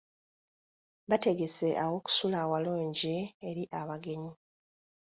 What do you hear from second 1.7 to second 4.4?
awokusula awalungi eri abagenyi.